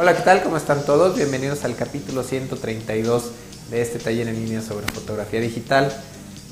[0.00, 0.44] Hola, ¿qué tal?
[0.44, 1.16] ¿Cómo están todos?
[1.16, 3.32] Bienvenidos al capítulo 132
[3.68, 5.92] de este taller en línea sobre fotografía digital.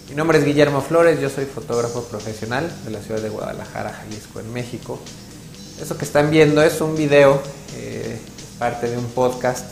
[0.09, 4.41] Mi nombre es Guillermo Flores, yo soy fotógrafo profesional de la ciudad de Guadalajara, Jalisco,
[4.41, 4.99] en México.
[5.81, 7.41] Eso que están viendo es un video,
[7.77, 8.19] eh,
[8.59, 9.65] parte de un podcast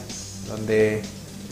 [0.46, 1.02] donde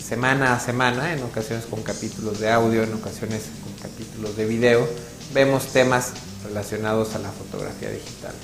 [0.01, 4.87] semana a semana, en ocasiones con capítulos de audio, en ocasiones con capítulos de video,
[5.35, 6.13] vemos temas
[6.45, 8.35] relacionados a la fotografía digital.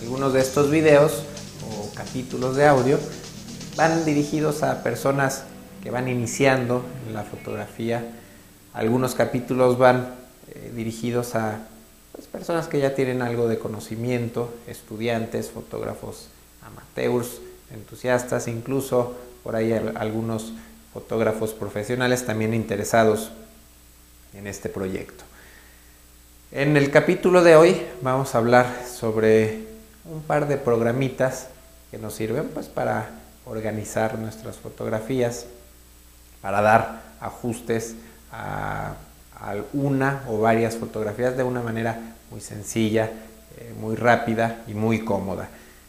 [0.00, 1.22] Algunos de estos videos
[1.94, 2.98] capítulos de audio
[3.76, 5.44] van dirigidos a personas
[5.82, 8.04] que van iniciando en la fotografía.
[8.74, 10.14] Algunos capítulos van
[10.48, 11.60] eh, dirigidos a
[12.12, 16.28] pues, personas que ya tienen algo de conocimiento, estudiantes, fotógrafos
[16.62, 17.40] amateurs,
[17.72, 20.52] entusiastas, incluso por ahí algunos
[20.92, 23.30] fotógrafos profesionales también interesados
[24.34, 25.24] en este proyecto.
[26.52, 29.66] En el capítulo de hoy vamos a hablar sobre
[30.04, 31.48] un par de programitas
[31.90, 33.10] que nos sirven pues para
[33.44, 35.46] organizar nuestras fotografías,
[36.42, 37.94] para dar ajustes
[38.32, 38.94] a,
[39.74, 43.10] una o varias fotografías de una manera muy sencilla,
[43.58, 45.48] eh, muy rápida y muy cómoda.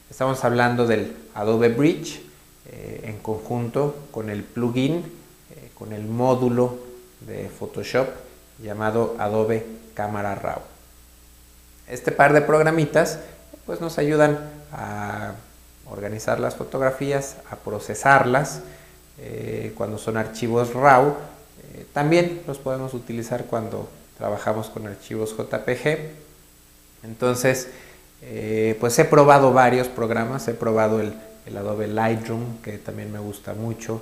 [0.10, 2.22] Estamos hablando del Adobe Bridge
[2.66, 6.78] eh, en conjunto con el plugin, eh, con el módulo
[7.22, 8.10] de Photoshop
[8.62, 10.60] llamado Adobe Camera Raw.
[11.88, 13.20] Este par de programitas
[13.66, 14.40] pues nos ayudan
[14.74, 15.36] a
[15.90, 18.62] organizar las fotografías, a procesarlas
[19.20, 21.10] eh, cuando son archivos RAW.
[21.74, 26.00] Eh, también los podemos utilizar cuando trabajamos con archivos JPG.
[27.04, 27.70] Entonces,
[28.22, 31.14] eh, pues he probado varios programas, he probado el,
[31.56, 34.02] Adobe Lightroom, que también me gusta mucho,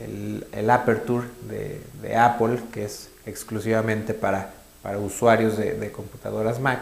[0.00, 6.80] el, Aperture de, Apple, que es exclusivamente para, para usuarios de computadoras Mac.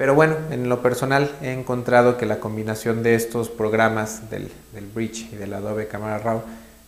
[0.00, 4.50] Pero bueno, en lo personal he encontrado que la combinación de estos programas del,
[4.94, 6.42] Bridge y del Adobe Camera Raw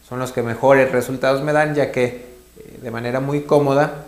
[0.08, 4.06] son los que mejores resultados me dan, ya que eh, de manera muy cómoda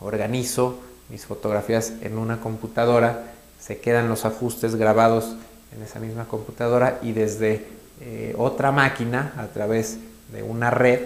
[0.00, 0.78] organizo
[1.10, 3.24] mis fotografías en una computadora,
[3.60, 5.36] se quedan los ajustes grabados
[5.76, 7.66] en esa misma computadora y desde
[8.00, 9.98] eh, otra máquina a través
[10.32, 11.00] de una red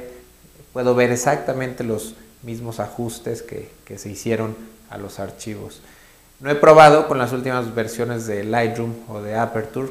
[0.72, 4.56] puedo ver exactamente los mismos ajustes que se hicieron
[4.88, 5.82] a los archivos.
[6.42, 9.91] No he probado con las últimas versiones de Lightroom o de Aperture,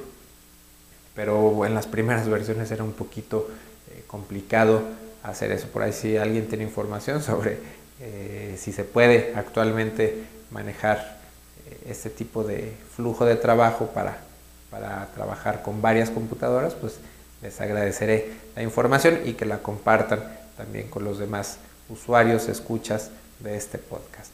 [1.16, 3.47] pero en las primeras versiones era un poquito
[3.89, 4.81] eh, complicado
[5.23, 5.67] hacer eso.
[5.67, 7.57] Por ahí si alguien tiene información sobre
[8.01, 11.19] eh, si se puede actualmente manejar
[11.69, 14.18] eh, este tipo de flujo de trabajo para,
[14.69, 17.00] para trabajar con varias computadoras, pues
[17.41, 23.56] les agradeceré la información y que la compartan también con los demás usuarios, escuchas de
[23.56, 24.31] este podcast.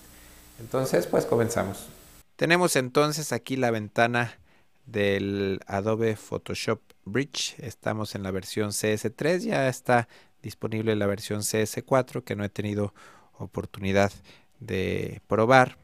[0.59, 1.89] Entonces, pues comenzamos.
[2.37, 4.37] Tenemos entonces aquí la ventana
[4.85, 7.55] del Adobe Photoshop Bridge.
[7.57, 10.07] Estamos en la versión CS3, ya está
[10.43, 12.93] disponible la versión CS4 que no he tenido
[13.39, 14.11] oportunidad
[14.59, 15.79] de probar.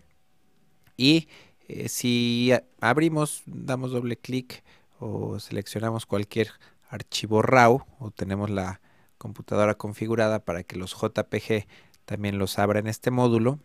[0.96, 1.28] Y
[1.68, 4.64] eh, si abrimos, damos doble clic
[5.00, 6.52] o seleccionamos cualquier
[6.88, 8.80] archivo RAW o tenemos la
[9.18, 11.66] computadora configurada para que los JPG
[12.06, 13.58] también los abra en este módulo.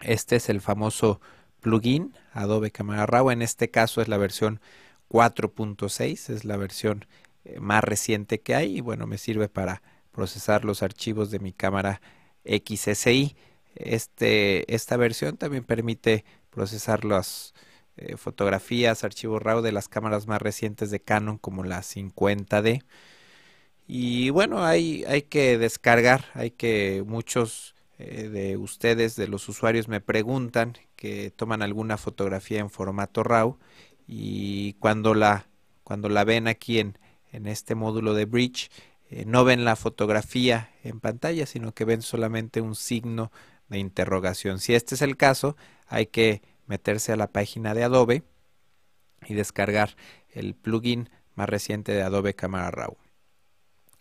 [0.00, 1.20] Este es el famoso
[1.62, 3.30] plugin Adobe Camera Raw.
[3.30, 4.60] En este caso es la versión
[5.08, 7.06] 4.6, es la versión
[7.44, 11.52] eh, más reciente que hay y bueno, me sirve para procesar los archivos de mi
[11.52, 12.02] cámara
[12.44, 13.34] XSI.
[13.76, 17.54] Este, esta versión también permite procesar las
[17.96, 22.82] eh, fotografías, archivos RAW de las cámaras más recientes de Canon como la 50D.
[23.86, 29.88] Y bueno, hay, hay que descargar, hay que muchos eh, de ustedes, de los usuarios,
[29.88, 33.58] me preguntan que toman alguna fotografía en formato RAW
[34.06, 35.48] y cuando la,
[35.82, 36.96] cuando la ven aquí en,
[37.32, 38.70] en este módulo de Bridge,
[39.10, 43.32] eh, no ven la fotografía en pantalla, sino que ven solamente un signo
[43.66, 44.60] de interrogación.
[44.60, 45.56] Si este es el caso,
[45.88, 48.22] hay que meterse a la página de Adobe
[49.26, 49.96] y descargar
[50.30, 52.96] el plugin más reciente de Adobe Camera Raw.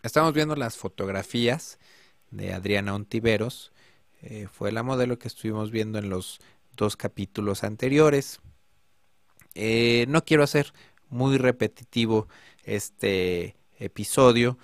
[0.03, 1.79] Estamos viendo las fotografías
[2.29, 3.71] de Adriana Ontiveros
[4.21, 6.39] eh, fue la modelo que estuvimos viendo en los
[6.75, 8.39] dos capítulos anteriores.
[9.55, 10.73] Eh, no quiero hacer
[11.09, 12.27] muy repetitivo
[12.63, 14.57] este episodio.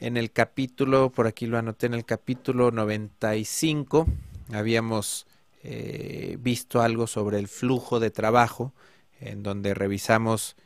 [0.00, 4.06] En el capítulo, por aquí lo anoté, en el capítulo 95
[4.52, 5.26] habíamos
[5.62, 8.74] eh, visto algo sobre el flujo de trabajo,
[9.20, 10.56] en donde revisamos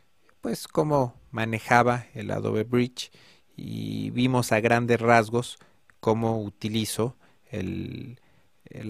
[0.41, 3.11] pues cómo manejaba el Adobe Bridge
[3.57, 5.59] y vimos a grandes rasgos
[6.01, 7.17] cómo utilizo
[7.51, 8.21] el,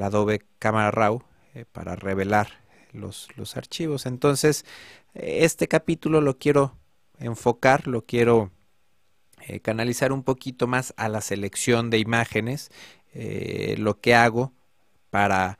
[0.01, 1.23] Adobe Camera Raw
[1.59, 2.49] eh, para revelar
[2.93, 4.07] los, archivos.
[4.07, 4.65] Entonces,
[5.15, 6.77] este capítulo lo quiero
[7.19, 8.53] enfocar, lo quiero
[9.47, 12.71] eh, canalizar un poquito más a la selección de imágenes,
[13.13, 14.53] eh, lo que hago
[15.11, 15.59] para,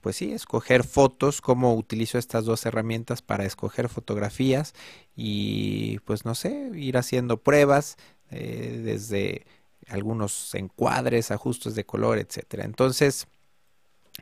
[0.00, 4.74] pues sí, escoger fotos, cómo utilizo estas dos herramientas para escoger fotografías
[5.16, 7.96] y pues no sé, ir haciendo pruebas
[8.30, 9.44] desde
[9.88, 12.64] algunos encuadres, ajustes de color, etcétera.
[12.64, 13.26] Entonces,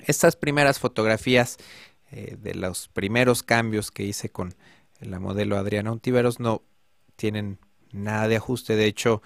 [0.07, 1.59] estas primeras fotografías
[2.11, 4.55] de los primeros cambios que hice con
[5.01, 6.63] la modelo Adriana Untiveros no
[7.17, 7.59] tienen
[7.93, 8.77] nada de ajuste.
[8.77, 9.23] De hecho,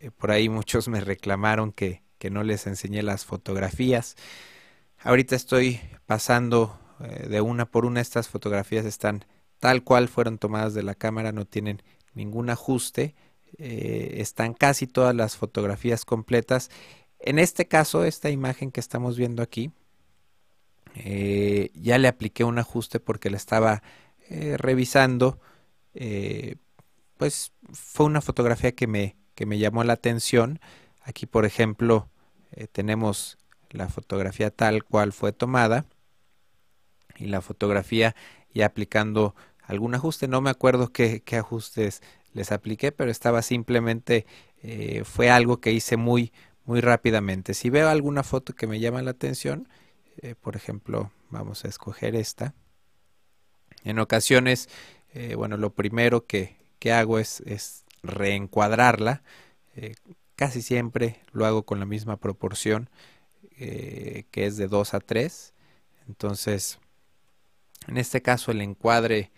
[0.00, 4.16] eh, por ahí muchos me reclamaron que, que, no les enseñé las fotografías.
[4.98, 8.00] Ahorita estoy pasando eh, de una por una.
[8.00, 9.24] Estas fotografías están
[9.58, 11.82] tal cual fueron tomadas de la cámara, no tienen
[12.14, 13.14] ningún ajuste.
[13.58, 16.70] Eh, están casi todas las fotografías completas.
[17.18, 19.70] En este caso, esta imagen que estamos viendo aquí,
[20.94, 23.82] ya le apliqué un ajuste porque la estaba
[24.28, 25.40] revisando
[27.22, 30.58] pues fue una fotografía que me, que me llamó la atención.
[31.02, 32.08] Aquí, por ejemplo,
[32.50, 33.38] eh, tenemos
[33.70, 35.84] la fotografía tal cual fue tomada
[37.16, 38.16] y la fotografía
[38.52, 40.26] ya aplicando algún ajuste.
[40.26, 42.02] No me acuerdo qué, ajustes
[42.32, 44.26] les apliqué, pero estaba simplemente,
[44.64, 46.32] eh, fue algo que hice muy,
[46.64, 47.54] muy rápidamente.
[47.54, 49.68] Si veo alguna foto que me llama la atención,
[50.22, 52.54] eh, por ejemplo, vamos a escoger esta.
[53.84, 54.68] En ocasiones,
[55.36, 59.22] bueno, lo primero que, que hago es, es reencuadrarla.
[59.76, 59.94] Eh,
[60.34, 62.90] casi siempre lo hago con la misma proporción
[63.56, 65.54] eh, que es de 2 a 3.
[66.08, 66.80] Entonces,
[67.86, 69.30] en este caso el encuadre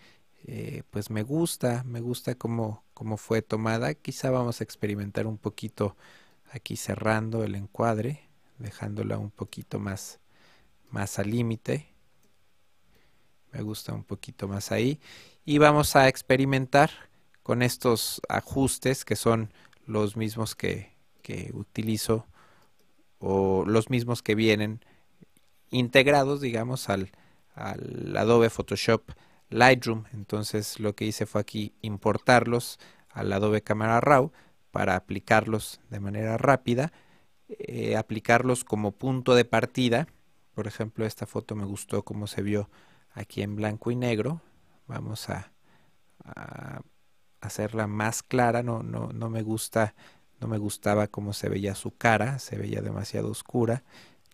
[0.47, 3.93] eh, pues me gusta, me gusta cómo, cómo fue tomada.
[3.93, 5.95] Quizá vamos a experimentar un poquito
[6.51, 8.27] aquí cerrando el encuadre,
[8.57, 10.19] dejándola un poquito más,
[10.95, 11.89] más al límite.
[13.51, 14.99] Me gusta un poquito más ahí.
[15.43, 16.89] Y vamos a experimentar
[17.43, 19.53] con estos ajustes que son
[19.85, 20.95] los mismos que,
[21.53, 22.27] utilizo
[23.19, 24.79] o los mismos que vienen
[25.69, 27.11] integrados, digamos, al,
[27.55, 29.11] al, Adobe Photoshop
[29.49, 30.05] Lightroom.
[30.13, 34.31] Entonces lo que hice fue aquí importarlos al Adobe Camera Raw
[34.71, 36.93] para aplicarlos de manera rápida,
[37.49, 40.07] eh, aplicarlos como punto de partida.
[40.55, 42.69] Por ejemplo, esta foto me gustó como se vio
[43.13, 44.41] aquí en blanco y negro.
[44.87, 45.51] Vamos a
[47.41, 49.93] hacerla más clara, no, no, no me gusta,
[50.39, 53.83] no me gustaba cómo se veía su cara, se veía demasiado oscura,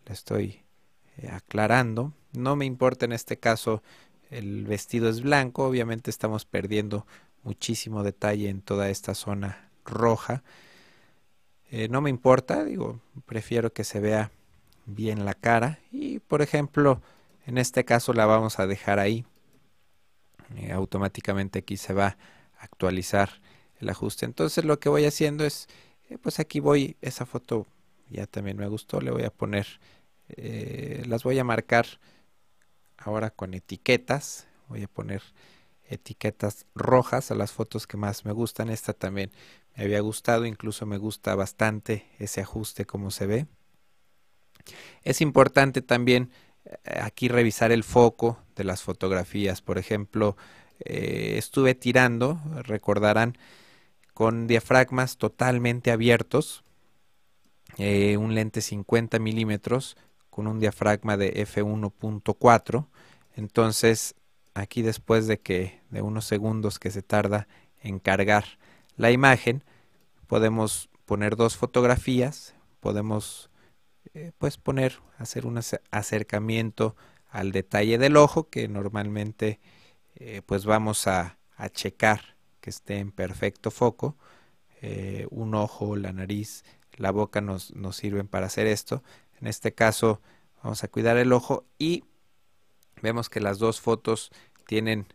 [0.06, 0.62] la estoy
[1.18, 2.14] eh, aclarando.
[2.34, 3.84] No me importa en este caso
[4.30, 7.06] el vestido es blanco, obviamente estamos perdiendo
[7.44, 10.44] muchísimo detalle en toda esta zona roja.
[11.70, 14.32] Eh, no me importa, digo, prefiero que se vea
[14.86, 17.02] bien la cara y por ejemplo
[17.46, 19.26] en este caso la vamos a dejar ahí.
[20.58, 22.18] Eh, automáticamente aquí se va
[22.62, 23.42] actualizar
[23.80, 24.26] el ajuste.
[24.26, 25.68] Entonces lo que voy haciendo es,
[26.10, 27.68] eh, pues aquí voy, esa foto
[28.10, 29.68] ya también me gustó, le voy a poner,
[30.30, 31.86] eh, las voy a marcar
[32.98, 35.22] ahora con etiquetas, voy a poner
[35.86, 39.32] etiquetas rojas a las fotos que más me gustan, esta también
[39.76, 43.48] me había gustado, incluso me gusta bastante ese ajuste como se ve.
[45.04, 46.32] Es importante también
[46.66, 50.38] eh, aquí revisar el foco de las fotografías, por ejemplo,
[50.80, 53.38] eh, estuve tirando, recordarán,
[54.14, 56.64] con diafragmas totalmente abiertos,
[57.78, 59.98] eh, un lente 50 milímetros
[60.30, 62.88] con un diafragma de f1.4.
[63.36, 64.16] Entonces,
[64.54, 67.48] aquí después de que de unos segundos que se tarda
[67.82, 68.46] en cargar
[68.98, 69.64] la imagen,
[70.28, 73.51] podemos poner dos fotografías, podemos
[74.14, 75.60] eh, pues poner, hacer un
[75.92, 76.96] acercamiento
[77.30, 79.60] al detalle del ojo que normalmente
[80.16, 81.38] eh, pues vamos a,
[81.74, 84.18] checar que esté en perfecto foco.
[84.82, 86.64] Eh, un ojo, la nariz,
[86.98, 89.04] la boca nos, nos sirven para hacer esto.
[89.40, 90.22] En este caso
[90.64, 92.04] vamos a cuidar el ojo y
[93.04, 94.32] vemos que las dos fotos
[94.66, 95.06] tienen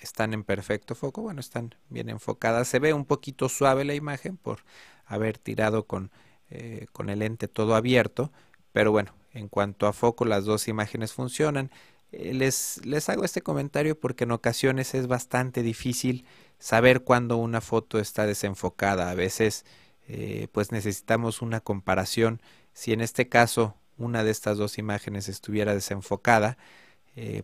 [0.00, 2.68] están en perfecto foco, bueno, están bien enfocadas.
[2.68, 4.64] Se ve un poquito suave la imagen por
[5.04, 6.10] haber tirado con,
[6.50, 8.32] eh, con el lente todo abierto,
[8.72, 11.70] pero bueno, en cuanto a foco, las dos imágenes funcionan.
[12.12, 16.24] Eh, les, les hago este comentario porque en ocasiones es bastante difícil
[16.58, 19.10] saber cuándo una foto está desenfocada.
[19.10, 19.64] A veces
[20.08, 22.42] eh, pues necesitamos una comparación.
[22.72, 26.56] Si en este caso una de estas dos imágenes estuviera desenfocada,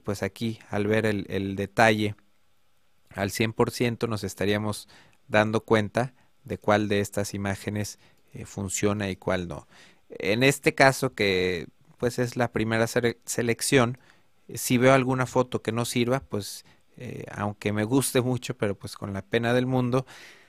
[0.05, 2.15] pues aquí al ver el, el detalle
[3.17, 4.89] al 100% nos estaríamos
[5.27, 7.99] dando cuenta de cuál de estas imágenes
[8.45, 9.67] funciona y cuál no.
[10.11, 11.69] En este caso que
[11.99, 13.99] pues es la primera selección,
[14.55, 16.65] si veo alguna foto que no sirva, pues
[16.97, 20.07] eh, aunque me guste mucho, pero pues con la pena del mundo,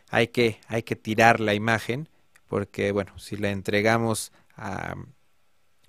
[0.09, 2.09] hay que, hay que tirar la imagen,
[2.47, 4.95] porque bueno, si la entregamos a,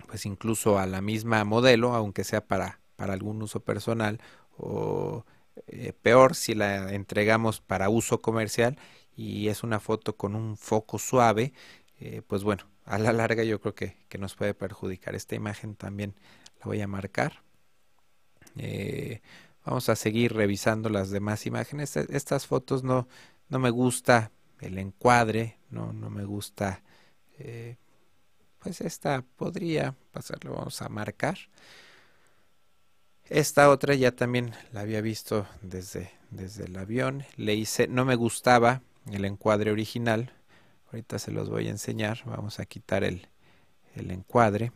[0.07, 4.19] pues incluso a la misma modelo, aunque sea para, para algún uso personal,
[4.57, 5.25] o
[5.67, 8.77] eh, peor si la entregamos para uso comercial
[9.15, 11.53] y es una foto con un foco suave,
[11.99, 15.15] eh, pues bueno, a la larga yo creo que, que, nos puede perjudicar.
[15.15, 16.15] Esta imagen también
[16.59, 17.43] la voy a marcar.
[18.57, 19.21] Eh,
[19.65, 21.95] vamos a seguir revisando las demás imágenes.
[21.97, 23.07] E, estas fotos no,
[23.49, 26.83] no me gusta el encuadre, no, no me gusta,
[27.37, 27.77] eh,
[28.59, 31.37] pues esta podría pasarlo, vamos a marcar.
[33.25, 37.23] Esta otra ya también la había visto desde, desde el avión.
[37.37, 40.33] Le hice, no me gustaba el encuadre original.
[40.91, 42.19] Ahorita se los voy a enseñar.
[42.25, 43.27] Vamos a quitar el,
[43.95, 44.71] encuadre.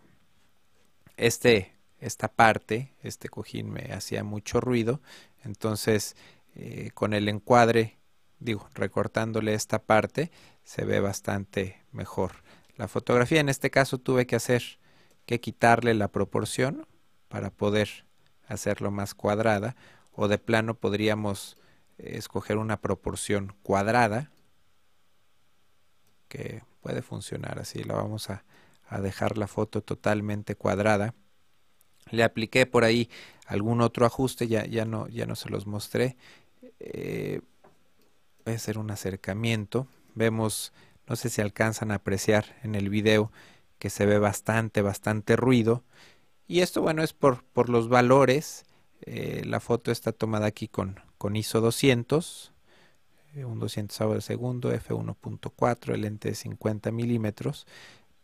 [1.18, 5.02] Este, esta parte, este cojín me hacía mucho ruido.
[5.44, 6.16] Entonces,
[6.56, 7.98] eh, con el encuadre,
[8.40, 10.32] digo, recortándole esta parte,
[10.64, 12.44] se ve bastante mejor.
[12.78, 14.80] La fotografía en este caso tuve que hacer
[15.26, 16.86] que quitarle la proporción
[17.28, 18.06] para poder
[18.48, 19.76] hacerlo más cuadrada
[20.12, 21.58] o de plano podríamos
[21.98, 24.33] eh, escoger una proporción cuadrada
[26.34, 28.44] que puede funcionar así la vamos a,
[29.02, 31.16] dejar la foto totalmente cuadrada.
[32.12, 33.10] Le apliqué por ahí
[33.48, 36.16] algún otro ajuste ya, ya, no, ya no se los mostré.
[36.80, 37.42] Eh,
[38.46, 39.88] voy a hacer un acercamiento.
[40.14, 40.74] Vemos
[41.08, 43.32] no sé si alcanzan a apreciar en el video
[43.80, 45.84] que se ve bastante bastante ruido.
[46.48, 48.66] Y esto, bueno, es por, los valores.
[49.02, 52.53] Eh, la foto está tomada aquí con, con ISO 200, eh,
[53.36, 57.66] un 200 de segundo, f1.4, el lente de 50 milímetros.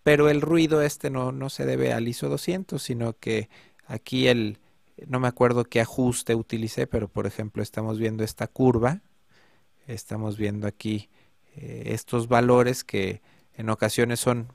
[0.04, 3.50] Pero el ruido este no, no se debe al ISO 200, sino que
[3.88, 4.60] aquí el,
[5.08, 9.02] no me acuerdo qué ajuste utilicé, pero por ejemplo estamos viendo esta curva,
[9.88, 11.10] estamos viendo aquí
[11.56, 13.22] eh, estos valores que
[13.56, 14.54] en ocasiones son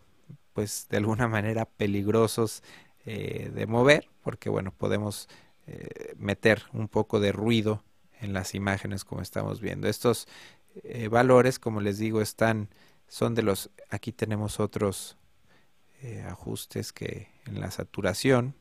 [0.52, 2.62] pues de alguna manera peligrosos
[3.06, 5.28] eh, de mover, porque bueno, podemos
[5.66, 7.82] eh, meter un poco de ruido
[8.24, 9.88] en las imágenes como estamos viendo.
[9.88, 10.26] Estos
[10.82, 12.68] eh, valores, como les digo, están,
[13.06, 15.16] son de los, aquí tenemos otros
[16.28, 18.54] ajustes que en la saturación,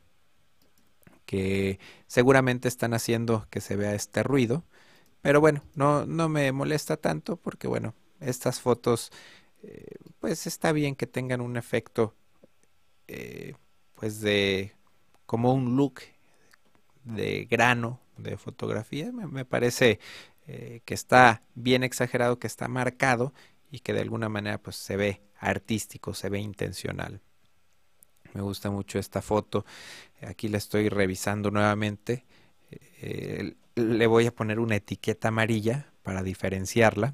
[1.25, 1.77] que
[2.07, 4.63] seguramente están haciendo que se vea este ruido,
[5.21, 9.11] pero bueno, no, no me molesta tanto porque bueno, estas fotos,
[10.21, 12.15] pues está bien que tengan un efecto
[13.95, 14.73] pues de
[15.25, 16.01] como un look
[17.03, 19.11] de grano de fotografía.
[19.11, 19.99] Me, parece
[20.47, 23.33] eh, que está bien exagerado, que está marcado
[23.71, 27.21] y que de alguna manera pues se ve artístico, se ve intencional.
[28.33, 29.65] Me gusta mucho esta foto.
[30.21, 32.25] Aquí la estoy revisando nuevamente.
[32.71, 37.13] Eh, le voy a poner una etiqueta amarilla para diferenciarla.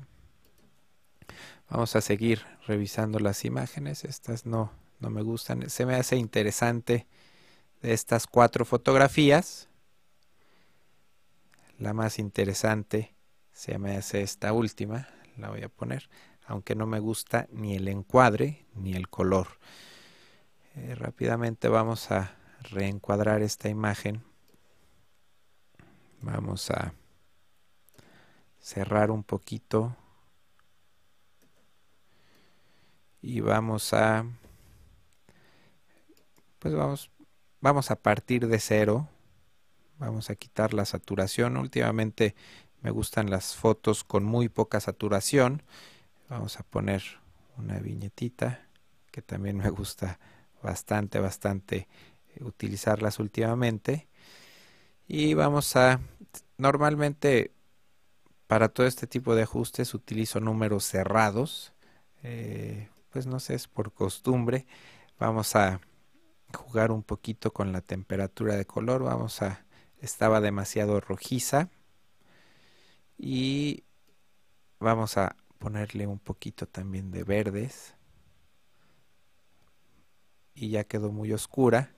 [1.70, 4.04] Vamos a seguir revisando las imágenes.
[4.04, 5.70] Estas no, no me gustan.
[5.70, 7.08] Se me hace interesante
[7.82, 9.69] de estas cuatro fotografías.
[11.80, 13.16] La más interesante
[13.54, 15.08] se me hace esta última,
[15.38, 16.10] la voy a poner,
[16.46, 19.48] aunque no me gusta ni el encuadre ni el color.
[20.76, 22.36] Eh, rápidamente vamos a
[22.70, 24.24] reencuadrar esta imagen.
[26.22, 26.94] Vamos a
[28.60, 29.96] cerrar un poquito
[33.22, 34.26] y vamos a
[36.60, 37.10] pues vamos,
[37.62, 39.08] vamos a partir de cero.
[40.00, 41.58] Vamos a quitar la saturación.
[41.58, 42.34] Últimamente
[42.82, 45.62] me gustan las fotos con muy poca saturación.
[46.30, 47.04] Vamos a poner
[47.58, 48.66] una viñetita
[49.12, 50.20] que también me gusta
[50.64, 51.88] bastante, bastante
[52.40, 54.08] utilizarlas últimamente.
[55.08, 56.00] Y vamos a,
[56.58, 57.52] normalmente
[58.48, 61.74] para todo este tipo de ajustes utilizo números cerrados.
[62.24, 64.66] Eh, pues no sé, es por costumbre.
[65.20, 65.82] Vamos a
[66.54, 69.04] jugar un poquito con la temperatura de color.
[69.04, 69.66] Vamos a,
[70.02, 71.70] estaba demasiado rojiza.
[73.18, 73.84] Y
[74.80, 77.96] vamos a ponerle un poquito también de verdes.
[80.54, 81.92] Y ya quedó muy oscura.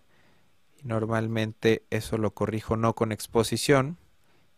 [0.78, 3.98] Y normalmente eso lo corrijo no con exposición,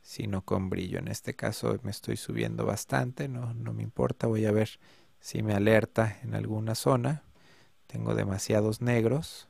[0.02, 1.00] sino con brillo.
[1.00, 4.28] En este caso me estoy subiendo bastante, no, no me importa.
[4.28, 4.80] Voy a ver
[5.20, 7.24] si me alerta en alguna zona.
[7.88, 9.48] Tengo demasiados negros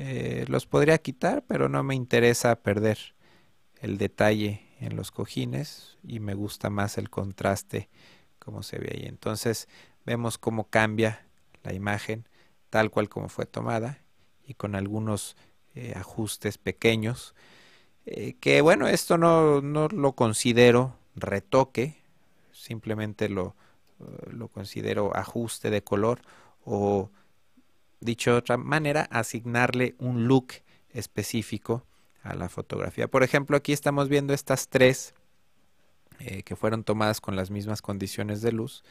[0.00, 2.98] eh, los podría quitar, pero no me interesa perder
[3.80, 7.88] el detalle en los cojines y me gusta más el contraste
[8.38, 9.06] como se ve ahí.
[9.06, 9.68] Entonces
[10.06, 11.26] vemos cómo cambia
[11.64, 12.28] la imagen
[12.70, 13.98] tal cual como fue tomada
[14.46, 15.36] y con algunos
[15.74, 17.34] eh, ajustes pequeños.
[18.06, 21.96] eh, que bueno, esto no, no, lo considero retoque,
[22.52, 23.56] simplemente lo,
[24.30, 26.20] lo considero ajuste de color
[26.64, 27.10] o
[28.00, 30.48] dicho de otra manera, asignarle un look
[30.90, 31.84] específico
[32.22, 33.08] a la fotografía.
[33.08, 35.14] Por ejemplo, aquí estamos viendo estas tres
[36.20, 38.82] eh, que fueron tomadas con las mismas condiciones de luz.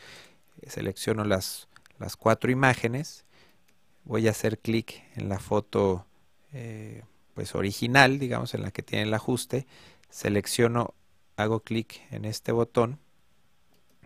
[0.68, 1.68] selecciono las,
[2.00, 3.26] las cuatro imágenes.
[4.04, 6.06] Voy a hacer clic en la foto
[7.38, 9.68] pues original, digamos, en la que tiene el ajuste,
[10.10, 10.96] selecciono,
[11.36, 13.00] hago clic en este botón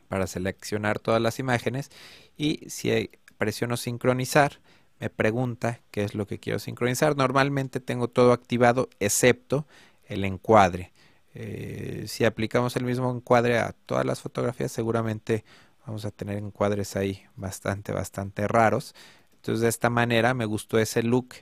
[0.10, 1.90] para seleccionar todas las imágenes
[2.36, 4.60] y si presiono sincronizar,
[5.02, 7.18] me pregunta qué es lo que quiero sincronizar.
[7.18, 9.66] Normalmente tengo todo activado excepto
[10.06, 10.94] el encuadre.
[11.34, 15.44] Eh, si aplicamos el mismo encuadre a todas las fotografías, seguramente
[15.88, 18.94] vamos a tener encuadres ahí bastante, bastante raros.
[19.38, 21.34] Entonces de esta manera me gustó ese look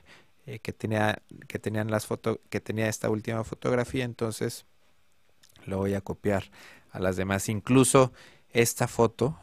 [0.46, 4.64] eh, que tenía que tenían las foto, que tenía esta última fotografía entonces
[5.66, 6.44] lo voy a copiar
[6.92, 8.10] a las demás incluso
[8.48, 9.38] esta foto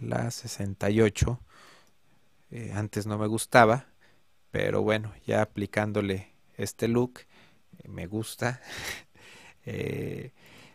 [0.00, 1.38] la 68
[2.50, 3.86] eh, antes no me gustaba
[4.50, 7.20] pero bueno ya aplicándole este look
[7.78, 8.60] eh, me gusta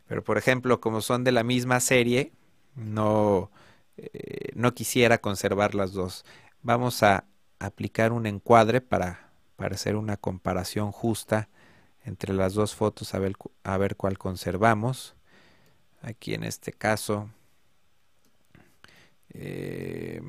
[0.08, 2.32] pero por ejemplo como son de la misma serie
[2.76, 3.52] no
[4.54, 6.26] no quisiera conservar las dos
[6.62, 7.26] vamos a
[7.60, 11.50] aplicar un encuadre para para hacer una comparación justa
[12.06, 15.16] entre las dos fotos a ver, a ver cuál conservamos.
[16.02, 17.30] Aquí en este caso,
[19.30, 20.22] eh,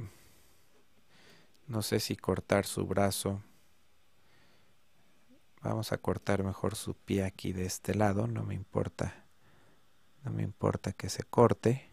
[1.66, 3.42] no sé si cortar su brazo.
[5.62, 9.24] Vamos a cortar mejor su pie aquí de este lado, no me importa.
[10.24, 11.90] No me importa que se corte.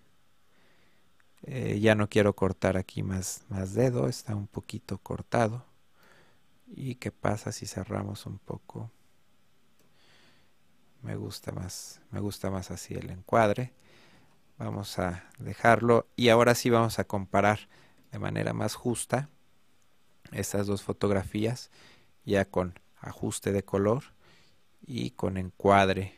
[1.44, 5.65] Eh, ya no quiero cortar aquí más, más dedo, está un poquito cortado.
[6.67, 8.91] ¿Y qué pasa si cerramos un poco?
[11.02, 13.74] Me gusta más, me gusta más así el encuadre.
[14.58, 17.67] Vamos a dejarlo y ahora sí vamos a comparar
[18.12, 19.30] de manera más justa
[20.34, 21.72] estas dos fotografías
[22.26, 24.04] ya con ajuste de color
[24.86, 26.15] y con encuadre.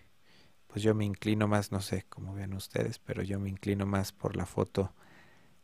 [0.67, 4.11] Pues yo me inclino más, no sé cómo ven ustedes, pero yo me inclino más
[4.11, 4.93] por la foto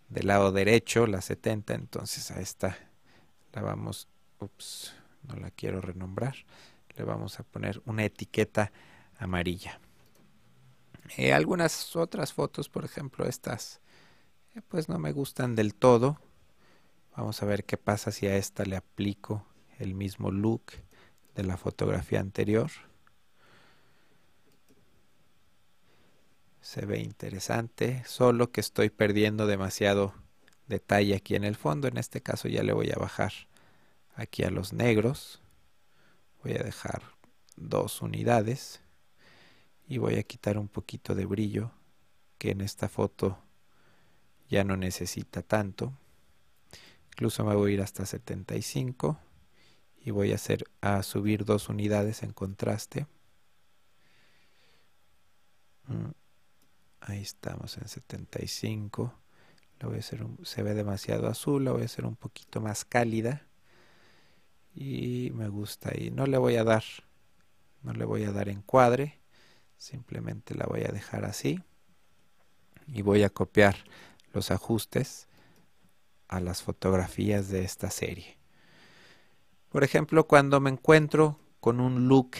[0.10, 2.78] del lado derecho, la 70, entonces a esta
[3.54, 4.08] la vamos
[4.40, 6.36] ups, no la quiero renombrar,
[6.96, 8.72] le vamos a poner una etiqueta
[9.18, 9.80] amarilla.
[11.18, 13.82] Eh, algunas otras fotos, por ejemplo estas,
[14.56, 16.20] eh, pues no me gustan del todo.
[17.16, 19.46] Vamos a ver qué pasa si a esta le aplico
[19.80, 20.72] el mismo look
[21.36, 22.70] de la fotografía anterior.
[26.62, 30.14] Se ve interesante, solo que estoy perdiendo demasiado
[30.68, 31.88] detalle aquí en el fondo.
[31.88, 33.34] En este caso ya le voy a bajar
[34.16, 35.42] aquí a los negros
[36.44, 37.04] voy a dejar
[37.56, 38.82] dos unidades
[39.88, 41.72] y voy a quitar un poquito de brillo
[42.38, 43.38] que en esta foto
[44.50, 45.94] ya no necesita tanto
[47.12, 49.20] incluso me voy a ir hasta 75
[50.04, 53.06] y voy a hacer a subir dos unidades en contraste.
[55.88, 56.12] Mm,
[57.02, 59.14] ahí estamos en 75
[59.82, 62.86] lo voy a hacer se ve demasiado azul la voy a hacer un poquito más
[62.86, 63.48] cálida.
[64.74, 66.84] Y me gusta y no le voy a dar
[67.82, 69.20] no le voy a dar encuadre
[69.78, 71.60] simplemente la voy a dejar así.
[72.88, 73.76] Y voy a copiar
[74.34, 75.28] los ajustes
[76.32, 78.38] a las fotografías de esta serie
[79.70, 82.32] por ejemplo cuando me encuentro con un look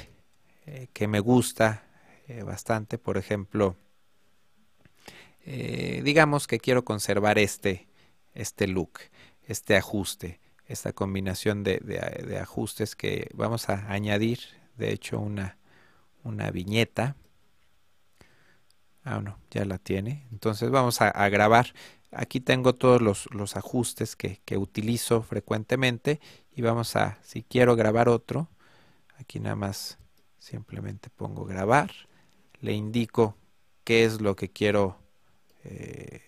[0.66, 1.84] eh, que me gusta
[2.28, 3.76] eh, bastante por ejemplo
[5.46, 7.88] eh, digamos que quiero conservar este
[8.34, 8.94] este look
[9.48, 14.40] este ajuste esta combinación de, ajustes que vamos a añadir,
[14.78, 15.58] de hecho, una,
[16.24, 17.16] una viñeta.
[19.04, 20.28] Ah, no, ya la tiene.
[20.32, 21.74] Entonces vamos a, grabar.
[22.12, 26.20] Aquí tengo todos los, los ajustes que, que, utilizo frecuentemente
[26.54, 28.50] y vamos a, si quiero grabar otro,
[29.18, 29.98] aquí nada más
[30.38, 31.92] simplemente pongo grabar,
[32.60, 33.38] le indico
[33.84, 34.98] qué es lo que quiero
[35.64, 36.22] eh,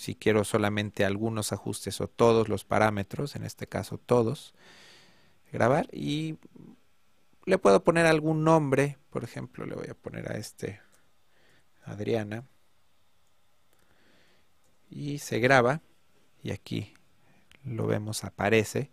[0.00, 4.54] si quiero solamente algunos ajustes o todos los parámetros, en este caso todos,
[5.52, 6.38] grabar y
[7.44, 10.80] le puedo poner algún nombre, por ejemplo le voy a poner a este
[11.84, 12.44] Adriana
[14.90, 15.80] y se graba
[16.42, 16.94] y aquí
[17.64, 18.90] lo vemos aparece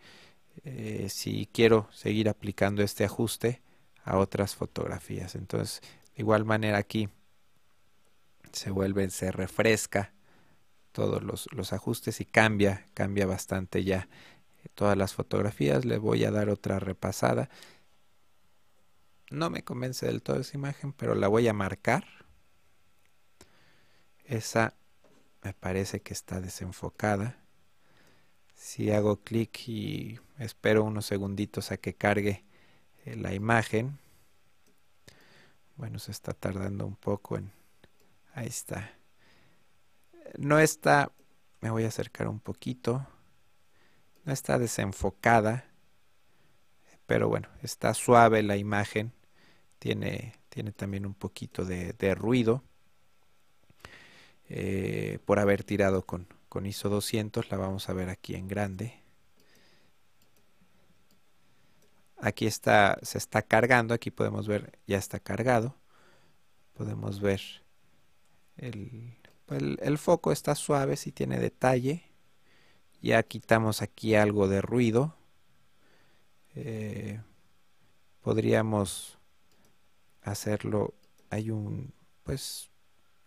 [0.63, 3.61] eh, si quiero seguir aplicando este ajuste
[4.03, 5.81] a otras fotografías entonces
[6.15, 7.09] de igual manera aquí
[8.51, 10.13] se vuelve se refresca
[10.97, 14.09] todos los, ajustes y cambia, cambia bastante ya
[14.73, 15.85] todas las fotografías.
[15.85, 17.49] Le voy a dar otra repasada.
[19.29, 22.05] no me convence del todo esa imagen, pero la voy a marcar.
[24.25, 24.73] Esa
[25.47, 27.37] me parece que está desenfocada.
[28.53, 32.43] Si hago clic y espero unos segunditos a que cargue
[33.05, 33.97] eh, la imagen.
[35.77, 37.53] Bueno, se está tardando un poco en...
[38.33, 38.91] Ahí está.
[40.37, 41.13] No está...
[41.61, 43.07] Me voy a acercar un poquito.
[44.25, 45.63] No está desenfocada.
[47.05, 49.13] Pero bueno, está suave la imagen.
[49.79, 52.65] Tiene, tiene también un poquito de, ruido.
[54.49, 57.49] Eh, por haber tirado con, con ISO 200.
[57.51, 59.01] La vamos a ver aquí en grande.
[62.19, 65.75] Aquí está, se está cargando, aquí podemos ver, ya está cargado.
[66.73, 67.41] Podemos ver
[68.57, 69.15] el,
[69.49, 72.03] el, foco está suave, si tiene detalle.
[73.01, 75.15] Ya quitamos aquí algo de ruido.
[76.55, 77.21] Eh,
[78.21, 79.19] podríamos
[80.23, 80.95] hacerlo,
[81.29, 82.71] hay un, pues,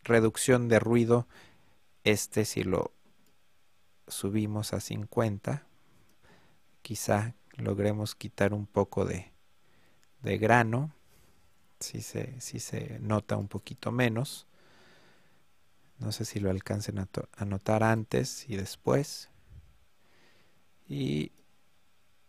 [0.05, 1.27] reducción de ruido.
[2.05, 2.93] Este si lo
[4.09, 5.67] subimos a 50,
[6.83, 9.33] quizá logremos quitar un poco de,
[10.23, 10.93] de grano,
[11.79, 14.47] si se, si se nota un poquito menos.
[15.99, 19.29] No sé si lo alcancen a, a notar antes y después.
[20.89, 21.33] Y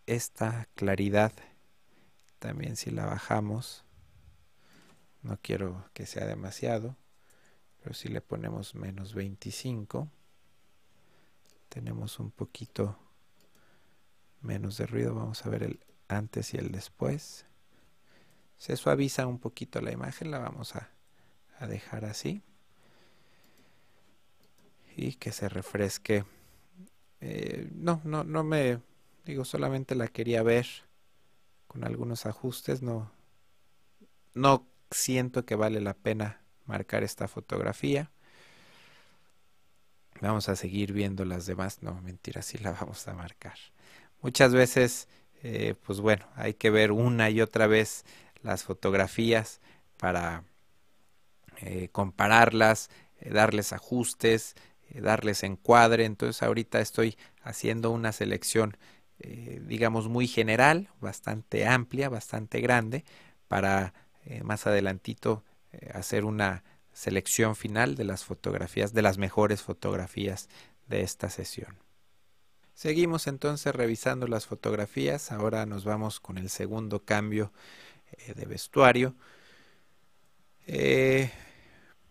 [0.05, 1.31] esta claridad
[2.41, 3.85] también si la bajamos,
[5.21, 6.97] no quiero que sea demasiado,
[7.81, 10.07] pero si le ponemos menos 25,
[11.69, 12.97] tenemos un poquito
[14.41, 15.15] menos de ruido.
[15.15, 17.45] Vamos a ver el antes y el después.
[18.57, 20.89] Se suaviza un poquito la imagen, la vamos a,
[21.67, 22.41] dejar así.
[24.95, 26.25] Y que se refresque.
[27.21, 28.79] Eh, no, no, no me
[29.25, 30.67] digo, solamente la quería ver
[31.67, 32.81] con algunos ajustes.
[32.81, 33.11] No,
[34.33, 38.11] no siento que vale la pena marcar esta fotografía.
[40.21, 41.81] Vamos a seguir viendo las demás.
[41.81, 43.57] No, mentira, sí la vamos a marcar.
[44.21, 45.07] Muchas veces,
[45.43, 48.05] eh, pues bueno, hay que ver una y otra vez
[48.43, 49.59] las fotografías
[49.97, 50.43] para
[51.61, 54.55] eh, compararlas, eh, darles ajustes,
[54.93, 56.05] darles encuadre.
[56.05, 58.77] Entonces ahorita estoy haciendo una selección,
[59.67, 63.05] digamos, muy general, bastante amplia, bastante grande,
[63.47, 63.93] para
[64.43, 65.43] más adelantito
[65.93, 70.49] hacer una selección final de las fotografías, de las mejores fotografías
[70.87, 71.77] de esta sesión.
[72.73, 75.31] Seguimos entonces revisando las fotografías.
[75.31, 77.51] Ahora nos vamos con el segundo cambio
[78.11, 79.15] eh, de vestuario.
[80.67, 81.31] Eh,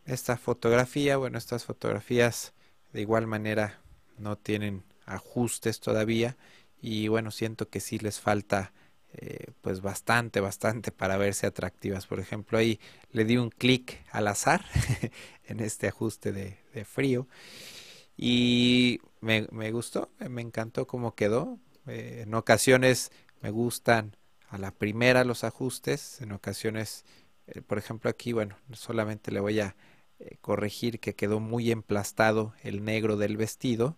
[0.07, 2.53] esta fotografía, bueno, estas fotografías
[2.93, 3.81] de igual manera
[4.19, 6.37] no tienen ajustes todavía
[6.81, 8.73] y bueno, siento que sí les falta
[9.13, 12.07] eh, pues bastante, bastante para verse atractivas.
[12.07, 12.79] Por ejemplo, ahí
[13.11, 14.65] le di un clic al azar
[15.45, 17.27] en este ajuste de, frío
[18.17, 21.59] y me, me gustó, me encantó cómo quedó.
[21.89, 24.17] Eh, en ocasiones me gustan
[24.49, 27.05] a la primera los ajustes, en ocasiones,
[27.49, 29.77] eh, por ejemplo aquí, bueno, solamente le voy a
[30.43, 33.97] corregir que quedó muy emplastado el negro del vestido.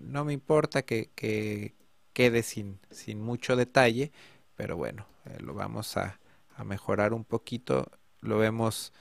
[0.00, 1.74] no me importa que
[2.16, 4.10] quede sin, sin, mucho detalle,
[4.56, 5.04] pero bueno,
[5.40, 6.18] lo vamos a,
[6.56, 7.90] a, mejorar un poquito.
[8.22, 8.94] Lo vemos,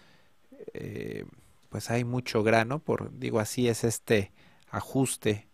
[1.69, 4.33] pues hay mucho grano, por digo así es este
[4.69, 5.47] ajuste.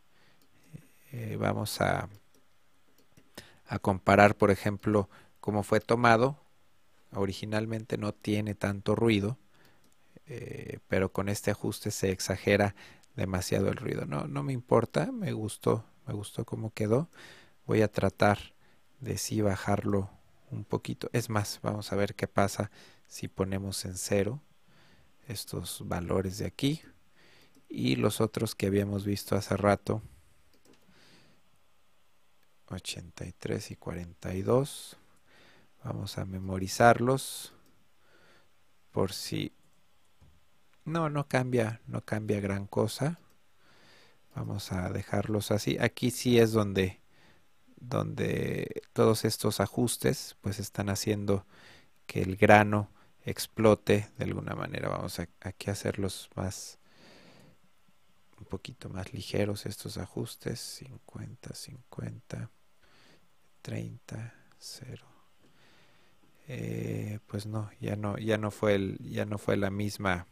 [1.12, 2.10] Eh, vamos a,
[3.68, 6.38] a comparar, por ejemplo, cómo fue tomado.
[7.14, 9.38] Originalmente no tiene tanto ruido,
[10.26, 12.76] eh, pero con este ajuste se exagera
[13.16, 14.06] demasiado el ruido.
[14.06, 17.10] No, no me importa, me gustó, me gustó cómo quedó.
[17.66, 18.54] Voy a tratar
[19.00, 20.10] de sí bajarlo
[20.52, 21.10] un poquito.
[21.14, 22.72] Es más, vamos a ver qué pasa
[23.08, 24.42] si ponemos en cero
[25.28, 26.82] estos valores de aquí.
[27.70, 30.02] Y los otros que habíamos visto hace rato
[32.68, 34.98] 83 y 42
[35.84, 37.54] vamos a memorizarlos
[38.92, 39.54] por si
[40.86, 43.20] no no cambia no cambia gran cosa.
[44.34, 45.78] Vamos a dejarlos así.
[45.80, 47.02] Aquí sí es donde
[47.82, 51.46] donde todos estos ajustes pues están haciendo
[52.06, 52.90] que el grano
[53.26, 54.90] explote de alguna manera.
[54.90, 56.80] Vamos a aquí a hacerlos más
[58.40, 60.60] un poquito más ligeros estos ajustes.
[60.60, 62.50] 50 50
[63.62, 65.12] 30 0
[67.28, 70.28] pues no ya no ya no fue el ya no fue la misma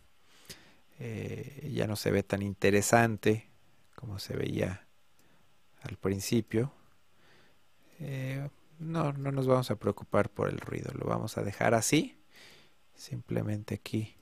[1.00, 3.50] eh, ya no se ve tan interesante
[3.96, 4.86] como se veía
[5.82, 6.74] al principio
[8.00, 12.18] eh, no, no nos vamos a preocupar por el ruido, lo vamos a dejar así.
[12.96, 14.16] Simplemente aquí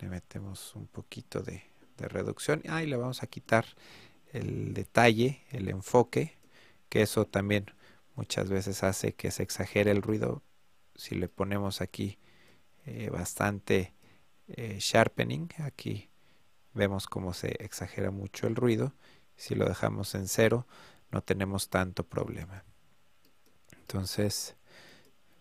[0.00, 1.64] le metemos un poquito de,
[1.98, 2.62] reducción.
[2.66, 3.66] Ah, y le vamos a quitar
[4.32, 6.38] el detalle, el enfoque,
[6.88, 7.66] que eso también
[8.14, 10.42] muchas veces hace que se exagere el ruido.
[10.94, 12.18] Si le ponemos aquí
[12.86, 13.92] eh, bastante
[14.48, 16.08] eh, sharpening, aquí
[16.72, 18.94] vemos cómo se exagera mucho el ruido.
[19.36, 20.66] Si lo dejamos en cero,
[21.10, 22.64] no tenemos tanto problema.
[23.92, 24.54] Entonces,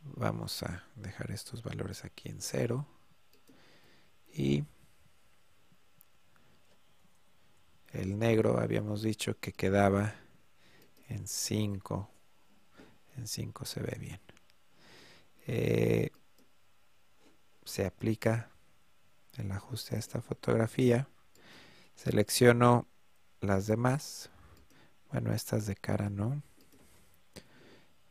[0.02, 2.88] vamos a dejar estos valores aquí en cero.
[4.34, 4.64] Y
[7.92, 10.16] el negro habíamos dicho que quedaba
[11.10, 12.10] en 5.
[13.18, 14.22] En 5 se ve bien.
[15.46, 16.10] Eh,
[17.66, 18.50] se aplica
[19.38, 21.08] el ajuste a esta fotografía.
[21.94, 22.88] Selecciono
[23.42, 24.32] las demás.
[25.12, 26.42] Bueno, estas de cara no.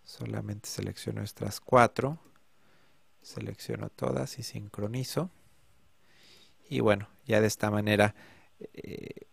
[0.08, 2.18] Solamente selecciono estas cuatro.
[3.20, 5.28] Selecciono todas y sincronizo.
[6.70, 8.14] Y bueno, ya de esta manera
[8.72, 9.26] eh,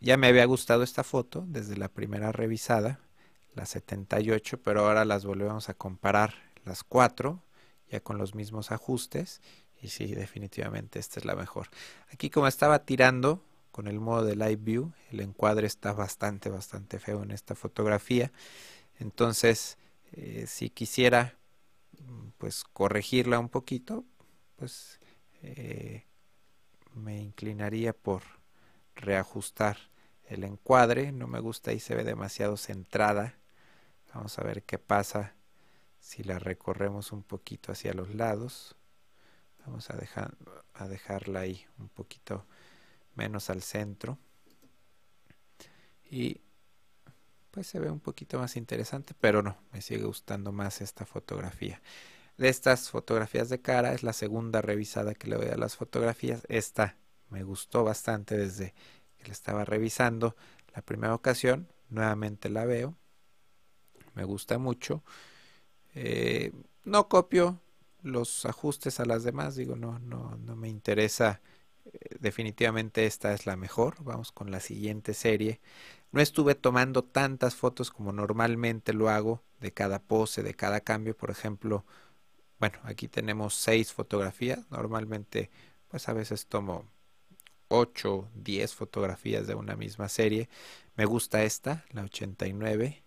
[0.00, 3.00] ya me había gustado esta foto desde la primera revisada,
[3.54, 6.34] la 78, pero ahora las volvemos a comparar
[6.66, 7.42] las cuatro,
[7.88, 9.40] ya con los mismos ajustes.
[9.80, 11.70] Y sí, definitivamente esta es la mejor.
[12.12, 16.98] Aquí como estaba tirando con el modo de Live View, el encuadre está bastante, bastante
[16.98, 18.32] feo en esta fotografía.
[18.98, 19.78] Entonces,
[20.16, 21.36] eh, si quisiera
[21.98, 24.04] mm, pues corregirla un poquito,
[24.56, 25.00] pues
[25.42, 26.04] eh,
[26.94, 28.22] me inclinaría por
[28.94, 29.76] reajustar
[30.28, 31.10] el encuadre.
[31.10, 33.34] No me gusta y se ve demasiado centrada.
[34.14, 35.34] Vamos a ver qué pasa
[35.98, 38.76] si la recorremos un poquito hacia los lados.
[39.66, 40.36] Vamos a, dejar,
[40.74, 42.46] a dejarla ahí un poquito
[43.16, 44.16] menos al centro.
[46.08, 46.40] Y
[47.54, 51.80] pues se ve un poquito más interesante, pero no, me sigue gustando más esta fotografía.
[52.36, 56.42] De estas fotografías de cara es la segunda revisada que le doy a las fotografías.
[56.48, 56.96] Esta
[57.30, 58.74] me gustó bastante desde
[59.18, 60.34] que la estaba revisando
[60.74, 61.68] la primera ocasión.
[61.90, 62.96] Nuevamente la veo.
[64.14, 65.04] Me gusta mucho.
[65.94, 66.50] Eh,
[66.82, 67.60] no copio
[68.02, 69.54] los ajustes a las demás.
[69.54, 71.40] Digo, no, no, no me interesa.
[72.24, 74.02] Definitivamente esta es la mejor.
[74.02, 75.60] Vamos con la siguiente serie.
[76.10, 81.14] No estuve tomando tantas fotos como normalmente lo hago de cada pose, de cada cambio.
[81.14, 81.84] Por ejemplo,
[82.58, 84.70] bueno, aquí tenemos seis fotografías.
[84.70, 85.50] Normalmente,
[85.88, 86.86] pues a veces tomo
[87.68, 90.48] 8, 10 fotografías de una misma serie.
[90.96, 93.02] Me gusta esta, la 89.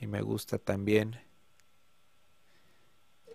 [0.00, 1.18] Y me gusta también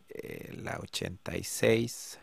[0.09, 2.19] eh, la 86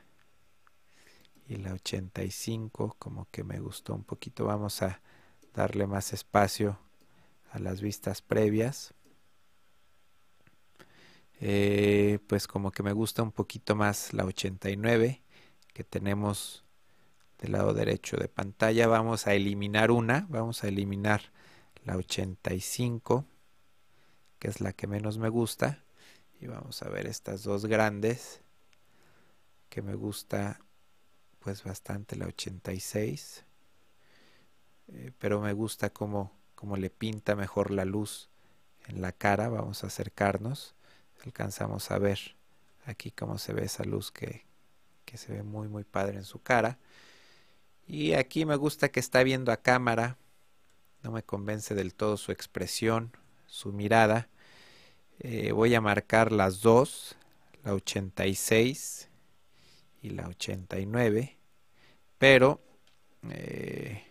[1.49, 4.45] y la 85 como que me gustó un poquito.
[4.45, 5.01] Vamos a
[5.55, 6.79] darle más espacio
[7.51, 8.95] a las vistas previas.
[11.41, 15.23] Eh, pues como que me gusta un poquito más la 89
[15.73, 16.65] que tenemos
[17.39, 18.87] del lado derecho de pantalla.
[18.89, 21.33] Vamos a eliminar una vamos a eliminar
[21.85, 23.27] la 85
[24.39, 25.83] que es la que menos me gusta.
[26.41, 28.43] Y vamos a ver estas dos grandes
[29.69, 30.61] que me gusta
[31.47, 33.45] pues bastante la 86
[34.89, 38.31] eh, pero me gusta como, como le pinta mejor la luz
[38.89, 39.49] en la cara.
[39.49, 40.75] Vamos a acercarnos
[41.25, 42.19] alcanzamos a ver
[42.85, 44.45] aquí cómo se ve esa luz que,
[45.05, 46.81] que se ve muy muy padre en su cara.
[47.87, 50.17] Y aquí me gusta que está viendo a cámara
[51.05, 53.13] no me convence del todo su expresión
[53.47, 54.29] su mirada.
[55.21, 57.15] Eh, voy a marcar las dos,
[57.63, 59.09] la 86
[60.07, 61.36] y la 89,
[62.19, 62.61] pero
[63.31, 64.05] eh,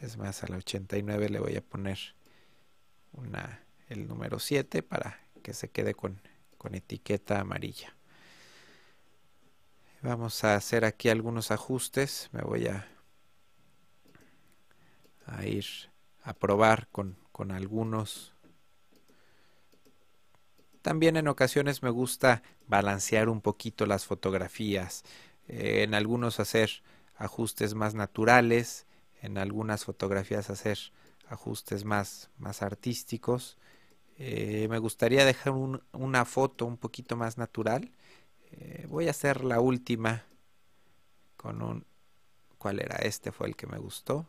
[0.00, 1.98] es más, a la 89 le voy a poner
[3.88, 6.20] el número 7 para que se quede con,
[6.58, 7.94] con etiqueta amarilla.
[10.02, 12.28] Vamos a hacer aquí algunos ajustes.
[12.32, 12.88] Me voy a,
[15.26, 15.64] a ir
[16.24, 18.32] a probar con, con algunos
[20.82, 25.04] también en ocasiones me gusta balancear un poquito las fotografías,
[25.48, 26.82] eh, en algunos hacer
[27.16, 28.86] ajustes más naturales,
[29.20, 30.78] en algunas fotografías hacer
[31.28, 33.56] ajustes más, más artísticos.
[34.18, 35.54] Eh, me gustaría dejar
[35.92, 37.92] una foto un poquito más natural.
[38.52, 40.24] Eh, voy a hacer la última
[41.36, 41.86] con un...
[42.58, 42.96] ¿Cuál era?
[42.96, 44.26] Este fue el que me gustó.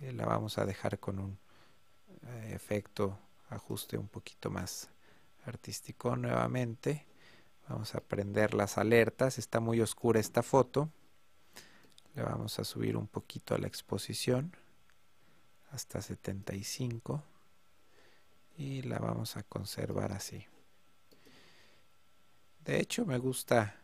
[0.00, 1.38] la vamos a dejar con un
[2.50, 3.18] efecto
[3.50, 4.88] ajuste un poquito más
[5.46, 7.06] artístico nuevamente.
[7.68, 9.38] Vamos a prender las alertas.
[9.38, 10.90] Está muy oscura esta foto.
[12.14, 14.54] Le vamos a subir un poquito a la exposición
[15.70, 17.22] hasta 75.
[18.56, 20.46] y la vamos a conservar así.
[22.64, 23.80] De hecho me gusta,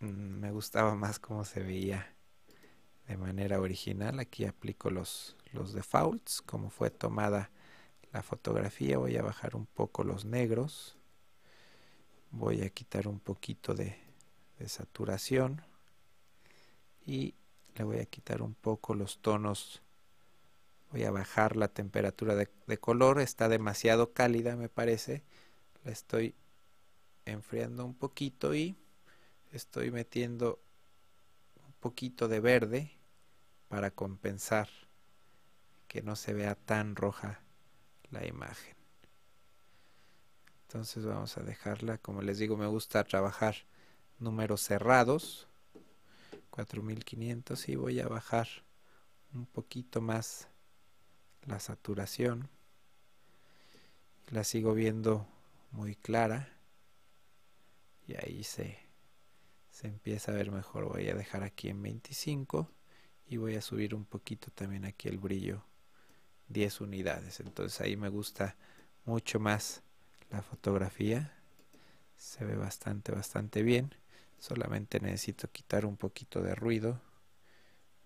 [0.00, 2.14] mm, me gustaba más cómo se veía
[3.08, 4.20] de manera original.
[4.20, 7.50] Aquí aplico los, los defaults, como fue tomada
[8.12, 8.98] la fotografía.
[8.98, 10.98] Voy a bajar un poco los negros.
[12.32, 14.00] Voy a quitar un poquito de,
[14.66, 15.60] saturación
[17.04, 17.34] y
[17.74, 19.82] le voy a quitar un poco los tonos.
[20.90, 25.22] Voy a bajar la temperatura de, color está demasiado cálida me parece.
[25.84, 26.34] La estoy
[27.26, 28.76] enfriando un poquito y
[29.52, 30.58] estoy metiendo
[31.66, 32.92] un poquito de verde
[33.68, 34.68] para compensar
[35.86, 37.40] que no se vea tan roja
[38.10, 38.81] la imagen
[40.72, 43.56] entonces vamos a dejarla como les digo me gusta trabajar
[44.18, 45.46] números cerrados
[46.48, 48.48] 4500 y voy a bajar
[49.34, 50.48] un poquito más
[51.44, 52.48] la saturación.
[54.30, 55.26] La sigo viendo
[55.72, 56.48] muy clara
[58.08, 58.78] y ahí se,
[59.70, 60.86] se empieza a ver mejor.
[60.88, 62.70] Voy a dejar aquí en 25
[63.26, 65.66] y voy a subir un poquito también aquí el brillo
[66.48, 67.40] 10 unidades.
[67.40, 68.56] Entonces ahí me gusta
[69.04, 69.82] mucho más
[70.32, 71.30] la fotografía
[72.16, 73.94] se ve bastante bastante bien.
[74.38, 77.00] Solamente necesito quitar un poquito de ruido.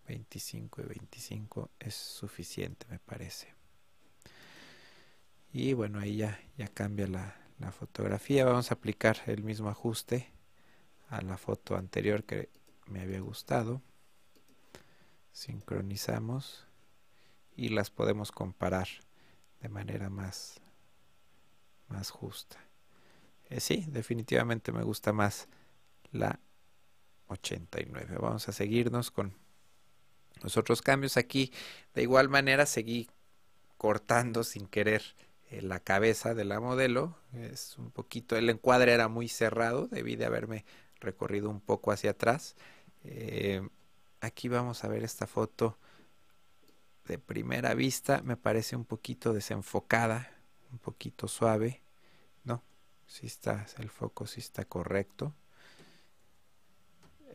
[0.09, 3.55] 25 y 25 es suficiente me parece.
[5.53, 8.45] Y bueno ahí ya, ya cambia la, la fotografía.
[8.45, 10.31] Vamos a aplicar el mismo ajuste
[11.09, 12.51] a la foto anterior que
[12.87, 13.81] me había gustado.
[15.33, 16.67] Sincronizamos
[17.57, 18.89] y las podemos comparar
[19.61, 20.61] de manera más
[21.88, 22.66] más justa
[23.49, 25.49] eh, sí definitivamente me gusta más
[26.12, 26.40] la
[27.29, 28.16] 89.
[28.20, 29.35] Vamos a seguirnos con
[30.42, 31.53] los otros cambios aquí.
[31.94, 33.09] De igual manera seguí
[33.77, 35.03] cortando sin querer
[35.51, 37.16] eh, la cabeza de la modelo.
[37.33, 40.64] Es un poquito, el encuadre era muy cerrado, debí de haberme
[41.01, 42.57] recorrido un poco hacia atrás.
[43.05, 43.66] Eh,
[44.20, 45.79] aquí vamos a ver esta foto
[47.07, 48.22] de primera vista.
[48.22, 50.36] Me parece un poquito desenfocada,
[50.77, 51.83] un poquito suave.
[52.45, 52.62] No,
[53.07, 55.35] si está, el foco si está correcto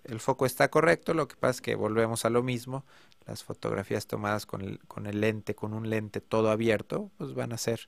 [0.03, 2.85] el foco está correcto, lo que pasa es que volvemos a lo mismo,
[3.25, 7.53] las fotografías tomadas con el, con el lente, con un lente todo abierto, pues van
[7.53, 7.87] a ser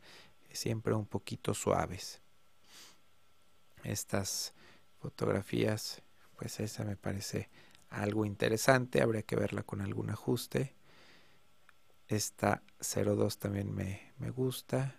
[0.51, 2.21] siempre un poquito suaves.
[3.83, 4.53] Estas
[4.99, 6.01] fotografías,
[6.37, 7.49] pues esa me parece
[7.89, 10.75] algo interesante, habría que verla con algún ajuste.
[12.07, 14.95] Esta 02 también me, me gusta.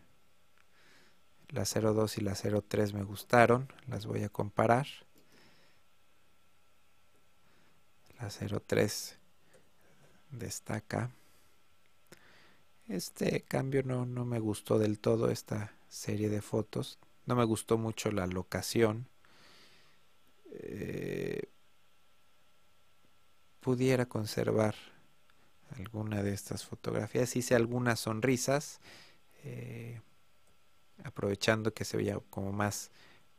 [1.54, 4.88] La 02 y la 03 me gustaron, las voy a comparar.
[8.18, 9.16] La 03
[10.32, 11.12] destaca.
[12.88, 16.98] Este cambio no, no me gustó del todo, esta serie de fotos.
[17.24, 19.06] No me gustó mucho la locación.
[20.54, 21.50] Eh,
[23.60, 24.74] pudiera conservar
[25.70, 27.36] alguna de estas fotografías.
[27.36, 28.80] Hice algunas sonrisas,
[29.44, 30.00] eh,
[31.02, 32.90] aprovechando que se veía como más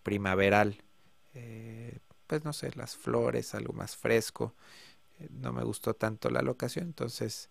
[0.03, 0.83] primaveral.
[1.33, 4.53] Eh, pues no sé, las flores, algo más fresco.
[5.19, 7.49] Eh, no me gustó tanto la locación, entonces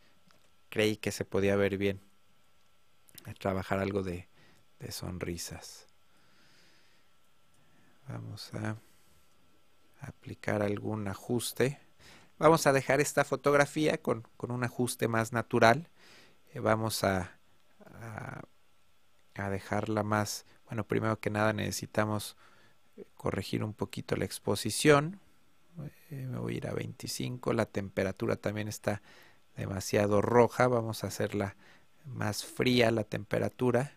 [0.68, 2.00] creí que se podía ver bien
[3.38, 4.28] trabajar algo de,
[4.90, 5.86] sonrisas.
[8.06, 8.76] Vamos a
[10.00, 11.80] aplicar algún ajuste.
[12.38, 15.88] Vamos a dejar esta fotografía con, con un ajuste más natural.
[16.52, 17.38] Eh, vamos a,
[19.35, 22.37] a dejarla más, bueno, primero que nada necesitamos
[23.16, 25.20] corregir un poquito la exposición.
[26.11, 27.53] Eh, me voy a ir a 25.
[27.53, 29.03] La temperatura también está
[29.57, 30.68] demasiado roja.
[30.68, 31.57] Vamos a hacerla
[32.05, 33.92] más fría la temperatura.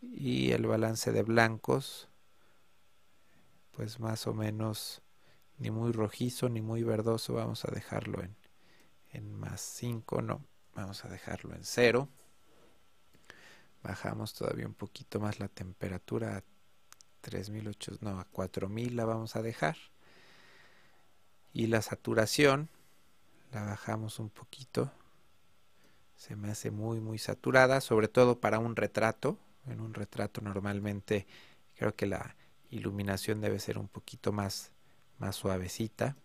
[0.00, 2.08] Y el balance de blancos,
[3.72, 5.02] pues más o menos
[5.58, 7.34] ni muy rojizo ni muy verdoso.
[7.34, 8.36] Vamos a dejarlo en,
[9.10, 10.22] en más 5.
[10.22, 12.08] No, vamos a dejarlo en 0.
[13.82, 16.44] Bajamos todavía un poquito más la temperatura a
[17.20, 19.76] 3800, no, a 4000 la vamos a dejar.
[21.52, 22.68] Y la saturación
[23.52, 24.92] la bajamos un poquito.
[26.16, 29.38] Se me hace muy muy saturada, sobre todo para un retrato.
[29.66, 31.26] En un retrato normalmente
[31.76, 32.36] creo que la
[32.70, 34.72] iluminación debe ser un poquito más
[35.18, 36.16] más suavecita.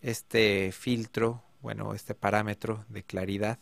[0.00, 3.58] Este filtro, bueno, este parámetro de claridad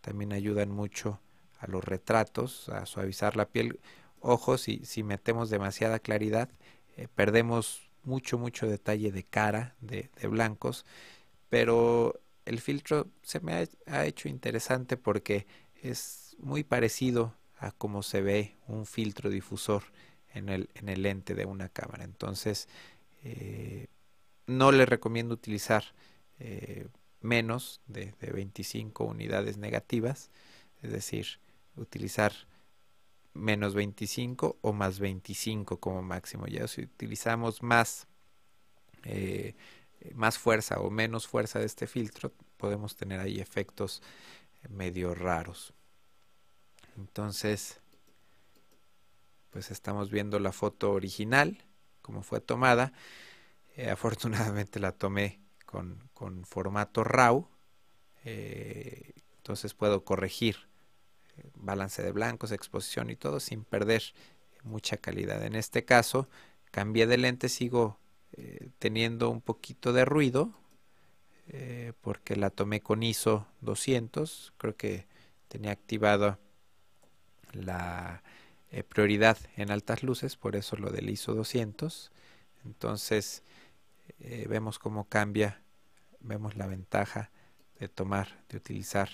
[0.00, 1.20] también ayudan mucho
[1.64, 3.80] a los retratos, a suavizar la piel
[4.20, 6.48] ojos si, si metemos demasiada claridad,
[6.96, 10.84] eh, perdemos mucho, mucho detalle de cara, de, blancos,
[11.48, 15.46] pero el filtro se me ha, hecho interesante porque
[15.82, 19.84] es muy parecido a cómo se ve un filtro difusor
[20.34, 22.04] en el, en el lente de una cámara.
[22.04, 22.68] Entonces,
[23.22, 23.86] eh,
[24.46, 25.84] no le recomiendo utilizar
[26.38, 26.86] eh,
[27.20, 30.30] menos de, de, 25 unidades negativas,
[30.82, 31.38] es decir,
[31.76, 32.32] utilizar
[33.32, 36.46] menos 25 o más 25 como máximo.
[36.46, 38.06] Ya si utilizamos más,
[39.04, 39.54] eh,
[40.14, 44.02] más fuerza o menos fuerza de este filtro, podemos tener ahí efectos
[44.68, 45.74] medio raros.
[46.96, 47.80] Entonces,
[49.50, 51.64] pues estamos viendo la foto original,
[52.02, 52.92] como fue tomada.
[53.76, 57.48] Eh, afortunadamente la tomé con, con formato RAW,
[58.24, 60.68] eh, entonces puedo corregir
[61.64, 64.02] balance de blancos, exposición y todo sin perder
[64.62, 65.44] mucha calidad.
[65.44, 66.28] En este caso,
[66.70, 67.98] cambié de lente, sigo
[68.80, 70.52] teniendo un poquito de ruido
[72.00, 75.06] porque la tomé con ISO 200, creo que
[75.46, 76.40] tenía activada
[77.52, 78.24] la
[78.88, 82.10] prioridad en altas luces, por eso lo del ISO 200.
[82.64, 83.42] Entonces,
[84.20, 85.60] eh, vemos cómo cambia,
[86.20, 87.30] vemos la ventaja
[87.78, 89.10] de tomar, de utilizar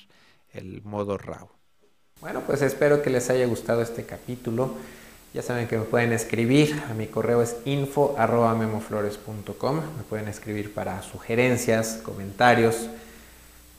[0.53, 1.51] el modo RAW.
[2.21, 4.75] Bueno, pues espero que les haya gustado este capítulo.
[5.33, 11.01] Ya saben que me pueden escribir, a mi correo es info.memoflores.com, me pueden escribir para
[11.01, 12.91] sugerencias, comentarios.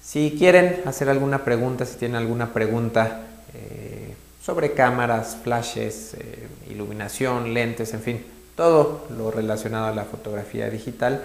[0.01, 7.53] Si quieren hacer alguna pregunta, si tienen alguna pregunta eh, sobre cámaras, flashes, eh, iluminación,
[7.53, 8.25] lentes, en fin,
[8.55, 11.21] todo lo relacionado a la fotografía digital.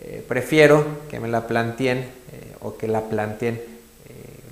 [0.00, 2.26] Eh, prefiero que me la planteen
[2.60, 3.62] o que la planteen